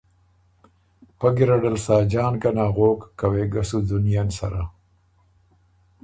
[1.17, 4.63] پۀ ګیرډل ساجان ګه نغوک که وېګه سو ځُونيېن سَرَه۔